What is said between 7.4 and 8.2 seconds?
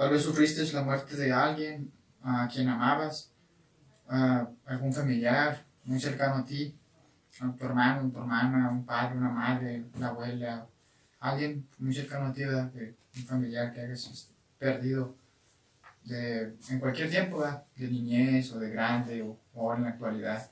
tu hermano, a tu